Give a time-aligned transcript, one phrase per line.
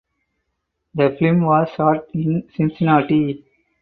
[0.95, 3.45] The film was shot in Cincinnati.